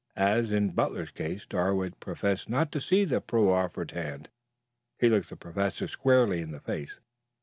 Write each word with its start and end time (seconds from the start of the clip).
As 0.15 0.51
in 0.51 0.71
Butler's 0.71 1.11
case, 1.11 1.45
Darwood 1.45 1.99
professed 1.99 2.49
not 2.49 2.71
to 2.71 2.81
see 2.81 3.05
the 3.05 3.21
proffered 3.21 3.91
hand. 3.91 4.29
He 4.97 5.09
looked 5.09 5.29
the 5.29 5.35
Professor 5.35 5.87
squarely 5.87 6.41
in 6.41 6.49
the 6.49 6.59
face. 6.59 6.97